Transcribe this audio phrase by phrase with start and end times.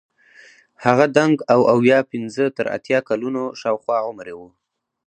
[0.85, 4.47] هغه دنګ او اویا پنځه تر اتیا کلونو شاوخوا عمر یې وو.